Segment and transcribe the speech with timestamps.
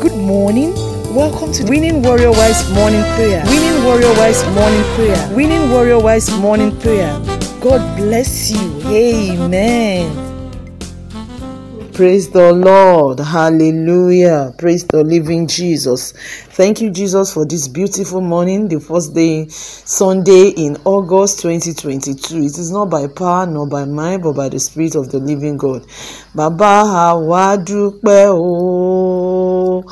[0.00, 0.74] Good morning.
[1.14, 3.44] Welcome to Winning Warrior Wise Morning Prayer.
[3.46, 5.36] Winning Warrior Wise Morning Prayer.
[5.36, 7.12] Winning Warrior Wise Morning Prayer.
[7.60, 8.80] God bless you.
[8.86, 10.29] Amen.
[11.92, 13.18] Praise the Lord.
[13.20, 14.54] Hallelujah.
[14.56, 16.12] Praise the living Jesus.
[16.56, 22.38] Thank you, Jesus, for this beautiful morning, the first day, Sunday in August 2022.
[22.38, 25.56] It is not by power nor by might, but by the Spirit of the living
[25.58, 25.84] God.
[26.34, 29.82] Baba àwa dúpẹ́ o,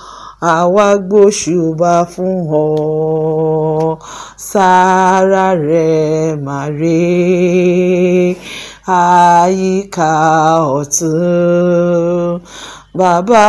[0.40, 3.98] àwa gbóṣùbà fún ọ,
[4.36, 8.36] sára rẹ̀ màrè.
[8.88, 10.12] Àyíká
[10.78, 12.40] ọ̀tún.
[12.98, 13.44] Bàbá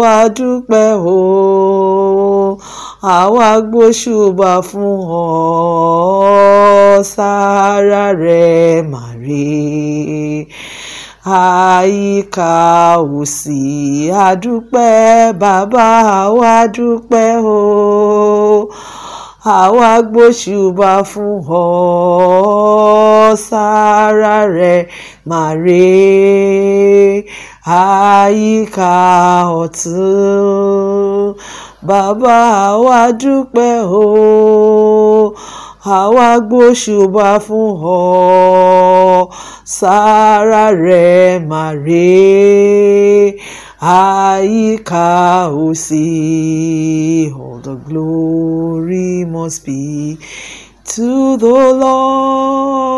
[0.00, 2.58] wa dúpẹ́ o.
[3.18, 5.28] Àwa gbóṣùbà fún ọ.
[7.12, 10.46] Sára rẹ màrí
[11.24, 12.54] àyíká
[13.18, 13.60] òsì
[14.26, 15.88] àdúpẹ́ bàbá
[16.38, 18.68] wa dúpẹ́ o.
[19.60, 21.66] Àwa gbóṣùbà fún ọ
[23.36, 24.76] sára rẹ
[25.30, 25.88] màrè
[27.64, 28.96] àyíká
[29.62, 31.34] ọ̀tún.
[31.88, 32.36] Bàbá
[32.70, 35.34] àwa dúpẹ́ o.
[35.98, 39.28] Àwa gbóṣùbà fún ọ.
[39.76, 42.10] Sára rẹ màrè
[43.82, 45.08] àyíká
[45.64, 46.06] òsì.
[47.34, 50.18] All the glory must be
[50.96, 52.92] to the Lord,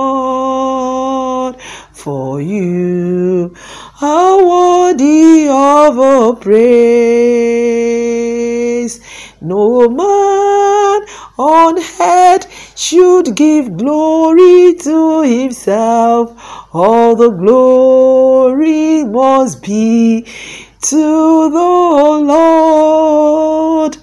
[1.92, 3.55] for you
[4.03, 6.55] are worthy of praise.
[9.41, 11.06] No man
[11.39, 16.33] on earth should give glory to himself.
[16.72, 20.27] All the glory must be
[20.83, 21.59] to the
[22.27, 23.97] Lord.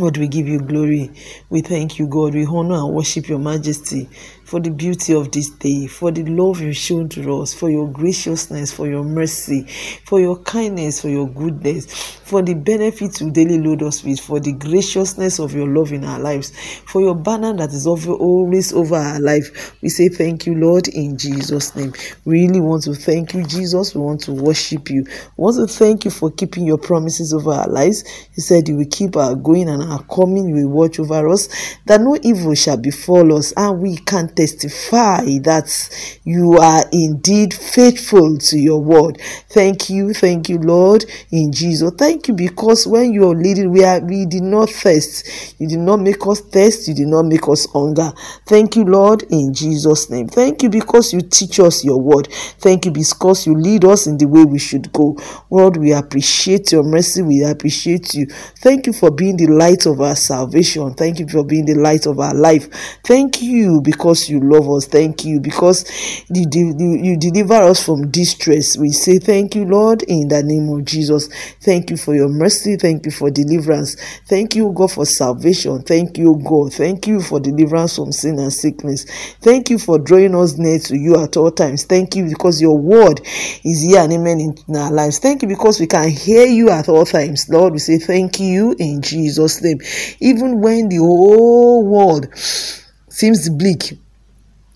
[0.00, 1.10] Lord, we give you glory.
[1.50, 2.34] We thank you, God.
[2.34, 4.08] We honor and worship your majesty
[4.44, 7.86] for the beauty of this day, for the love you've shown to us, for your
[7.86, 9.66] graciousness, for your mercy,
[10.06, 14.38] for your kindness, for your goodness, for the benefits you daily load us with, for
[14.38, 16.52] the graciousness of your love in our lives,
[16.86, 19.74] for your banner that is over, always over our life.
[19.82, 21.92] We say thank you, Lord, in Jesus' name.
[22.24, 23.96] We really want to thank you, Jesus.
[23.96, 25.02] We want to worship you.
[25.02, 28.04] We want to thank you for keeping your promises over our lives.
[28.36, 31.48] You said you will keep our going and our coming, you will watch over us,
[31.86, 38.38] that no evil shall befall us, and we can't testify that you are indeed faithful
[38.38, 39.20] to your word.
[39.48, 41.90] Thank you, thank you, Lord, in Jesus.
[41.98, 45.54] Thank you because when you are leading, we are we did not thirst.
[45.58, 48.12] You did not make us thirst, you did not make us hunger.
[48.46, 50.28] Thank you, Lord, in Jesus' name.
[50.28, 52.28] Thank you because you teach us your word.
[52.58, 55.16] Thank you because you lead us in the way we should go.
[55.50, 58.26] Lord, we appreciate your mercy, we appreciate you.
[58.58, 60.94] Thank you for being the light of our salvation.
[60.94, 62.68] Thank you for being the light of our life.
[63.04, 64.86] Thank you because you love us.
[64.86, 65.84] Thank you because
[66.30, 68.76] you, you deliver us from distress.
[68.76, 71.28] We say thank you, Lord, in the name of Jesus.
[71.60, 72.76] Thank you for your mercy.
[72.76, 73.96] Thank you for deliverance.
[74.26, 75.82] Thank you, God, for salvation.
[75.82, 76.72] Thank you, God.
[76.72, 79.04] Thank you for deliverance from sin and sickness.
[79.40, 81.84] Thank you for drawing us near to you at all times.
[81.84, 83.20] Thank you because your word
[83.64, 85.18] is here and amen in our lives.
[85.18, 87.48] Thank you because we can hear you at all times.
[87.48, 89.78] Lord, we say thank you in Jesus' name.
[90.20, 93.98] Even when the whole world seems bleak,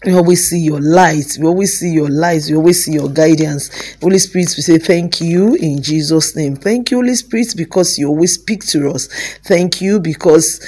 [0.06, 1.36] we always see your light.
[1.40, 2.44] We always see your light.
[2.48, 3.70] We always see your guidance.
[4.02, 6.56] Holy Spirit, we say thank you in Jesus' name.
[6.56, 9.08] Thank you, Holy Spirit, because you always speak to us.
[9.44, 10.60] Thank you because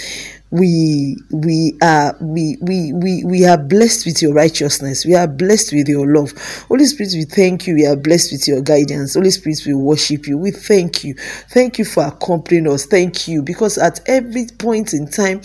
[0.50, 5.04] we we are we we we we are blessed with your righteousness.
[5.04, 6.32] We are blessed with your love.
[6.68, 7.74] Holy spirit we thank you.
[7.74, 9.14] We are blessed with your guidance.
[9.14, 10.38] Holy spirit we worship you.
[10.38, 11.14] We thank you.
[11.50, 12.86] Thank you for accompanying us.
[12.86, 13.42] Thank you.
[13.42, 15.40] Because at every point in time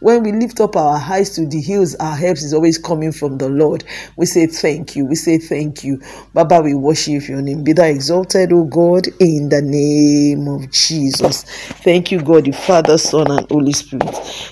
[0.00, 3.38] when we lift up our eyes to the hills our help is always coming from
[3.38, 3.84] the lord.
[4.16, 5.04] We say thank you.
[5.06, 6.00] We say thank you.
[6.32, 7.64] Baba we worship your name.
[7.64, 11.42] Be thou exalted o god in the name of jesus.
[11.82, 14.04] Thank you god the father son and holy spirit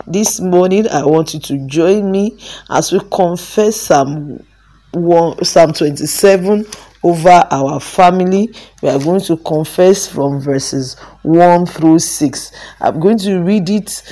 [0.06, 2.38] this morning, I want you to join me
[2.70, 4.44] as we confess Psalm
[4.92, 6.66] 1, Psalm 27
[7.02, 8.50] over our family.
[8.82, 12.52] We are going to confess from verses 1 through 6.
[12.80, 14.02] I'm going to read it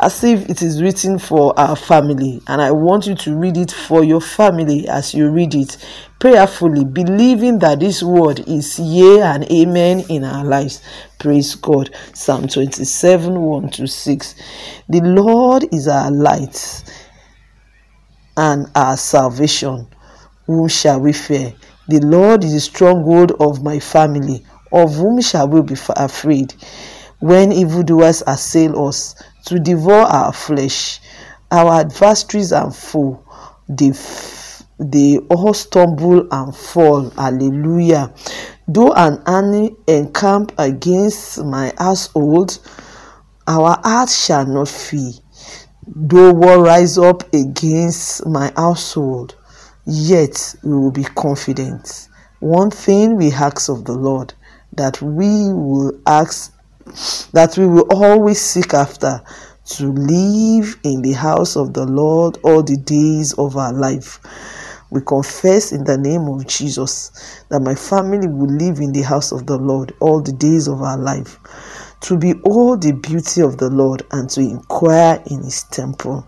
[0.00, 3.70] as if it is written for our family, and I want you to read it
[3.70, 5.76] for your family as you read it
[6.18, 10.82] prayerfully, believing that this word is yea and amen in our lives.
[11.18, 11.94] Praise God.
[12.12, 14.34] Psalm 27 1 to 6.
[14.88, 16.82] The Lord is our light
[18.36, 19.86] and our salvation.
[20.46, 21.54] Whom shall we fear?
[21.88, 24.44] The Lord is the stronghold of my family.
[24.72, 26.54] Of whom shall we be afraid
[27.20, 29.14] when evildoers assail us
[29.46, 31.00] to devour our flesh?
[31.50, 33.22] Our adversaries and foe,
[33.68, 33.92] they,
[34.78, 37.10] they all stumble and fall.
[37.10, 38.12] Hallelujah.
[38.66, 42.58] Though an army encamp against my household,
[43.46, 45.12] our heart shall not fear.
[45.86, 49.36] Though war rise up against my household,
[49.84, 52.08] yet we will be confident.
[52.40, 54.32] One thing we ask of the Lord
[54.72, 56.53] that we will ask
[57.32, 59.22] that we will always seek after
[59.66, 64.20] to live in the house of the Lord all the days of our life.
[64.90, 69.32] We confess in the name of Jesus that my family will live in the house
[69.32, 71.38] of the Lord all the days of our life
[72.04, 76.26] to behold the beauty of the Lord and to inquire in his temple.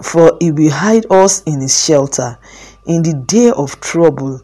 [0.00, 2.38] For he will hide us in his shelter.
[2.86, 4.40] In the day of trouble,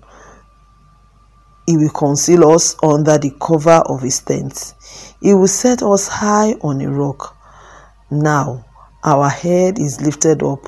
[1.69, 4.73] he will conceal us under the cover of his tent.
[5.21, 7.37] He will set us high on a rock.
[8.11, 8.65] Now
[9.05, 10.67] our head is lifted up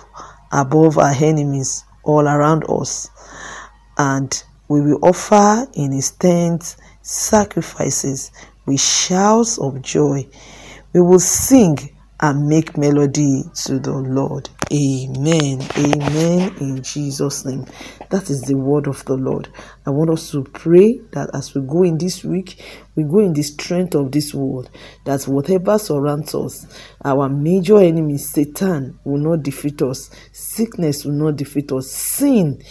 [0.53, 3.09] above our enemies all around us,
[3.97, 8.31] and we will offer in his tent sacrifices
[8.67, 10.29] with shouts of joy.
[10.93, 11.79] We will sing
[12.21, 14.49] and make melody to the Lord.
[14.73, 15.63] Amen.
[15.77, 16.55] Amen.
[16.61, 17.67] In Jesus' name.
[18.11, 19.49] That is the word of the Lord.
[19.87, 22.63] I want us to pray that as we go in this week,
[22.97, 24.71] we go in the strength of this world,
[25.07, 26.67] that whatever surrounds us,
[27.05, 32.63] our major enemy, Satan, will not defeat us, sickness will not defeat us, sin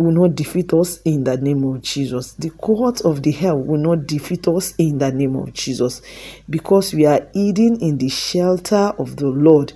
[0.00, 2.32] will not defeat us in the name of Jesus.
[2.32, 6.00] The court of the hell will not defeat us in the name of Jesus
[6.48, 9.74] because we are hidden in the shelter of the Lord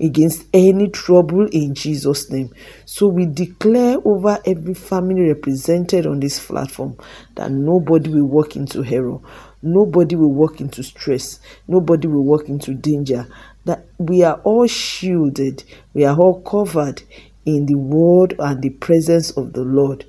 [0.00, 2.54] against any trouble in Jesus' name.
[2.86, 6.96] So we declare over every family represented on this platform
[7.34, 9.18] that nobody will walk into error.
[9.60, 11.38] Nobody will walk into stress.
[11.68, 13.26] Nobody will walk into danger.
[13.66, 15.64] That we are all shielded.
[15.92, 17.02] We are all covered
[17.46, 20.04] in the word and the presence of the Lord.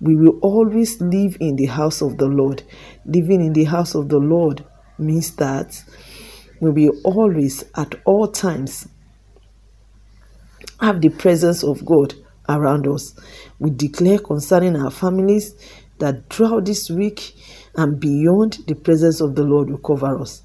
[0.00, 2.62] We will always live in the house of the Lord.
[3.06, 4.64] Living in the house of the Lord
[4.98, 5.82] means that
[6.60, 8.86] we will always, at all times,
[10.80, 12.14] have the presence of God
[12.48, 13.14] around us.
[13.58, 15.54] We declare concerning our families
[15.98, 17.34] that throughout this week
[17.76, 20.42] and beyond, the presence of the Lord will cover us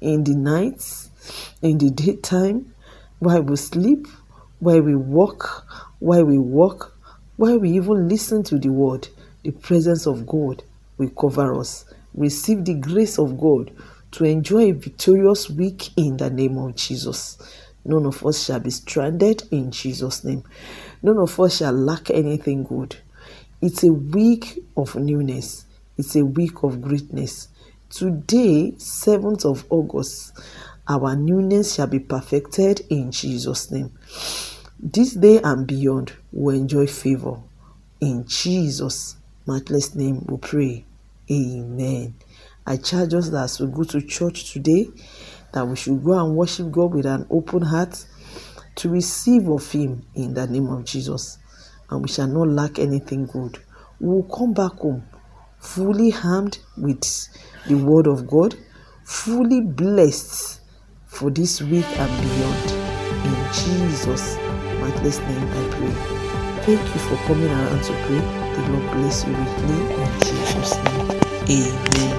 [0.00, 1.10] in the nights,
[1.60, 2.74] in the daytime,
[3.18, 4.06] while we sleep,
[4.62, 5.66] while we walk,
[5.98, 6.96] while we walk,
[7.34, 9.08] while we even listen to the word,
[9.42, 10.62] the presence of God
[10.98, 11.84] will cover us.
[12.14, 13.72] Receive the grace of God
[14.12, 17.38] to enjoy a victorious week in the name of Jesus.
[17.84, 20.44] None of us shall be stranded in Jesus' name.
[21.02, 22.94] None of us shall lack anything good.
[23.60, 25.66] It's a week of newness,
[25.98, 27.48] it's a week of greatness.
[27.90, 30.38] Today, 7th of August,
[30.86, 33.90] our newness shall be perfected in Jesus' name.
[34.84, 37.40] This day and beyond will enjoy favor.
[38.00, 39.14] In Jesus'
[39.46, 40.84] matchless name we pray.
[41.30, 42.16] Amen.
[42.66, 44.88] I charge us that as we go to church today,
[45.52, 48.04] that we should go and worship God with an open heart
[48.74, 51.38] to receive of Him in the name of Jesus.
[51.88, 53.58] And we shall not lack anything good.
[54.00, 55.04] We will come back home
[55.60, 57.28] fully armed with
[57.68, 58.56] the Word of God,
[59.04, 60.60] fully blessed
[61.06, 62.70] for this week and beyond.
[63.24, 64.41] In Jesus'
[64.82, 65.94] matchless name I pray.
[66.66, 68.22] Thank you for coming around to pray.
[68.54, 71.08] The Lord bless you richly in Jesus' name.
[71.50, 72.14] Amen.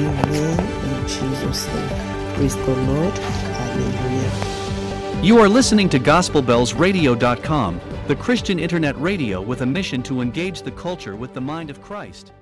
[0.00, 0.56] Amen.
[0.88, 2.34] In Jesus' name.
[2.34, 3.18] Praise the Lord.
[3.18, 5.22] Hallelujah.
[5.22, 10.70] You are listening to GospelBellsRadio.com, the Christian internet radio with a mission to engage the
[10.70, 12.32] culture with the mind of Christ.